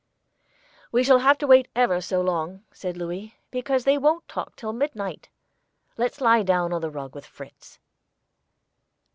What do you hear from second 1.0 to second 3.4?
shall have to wait ever so long," said Louis,